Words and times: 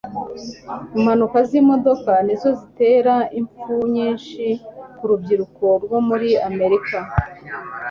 Impanuka 0.97 1.37
zimodoka 1.49 2.11
nizo 2.25 2.49
zitera 2.59 3.15
impfu 3.39 3.73
nyinshi 3.93 4.43
ku 4.97 5.03
rubyiruko 5.09 5.65
rwo 5.83 5.99
muri 6.07 6.29
Amerika 6.47 6.97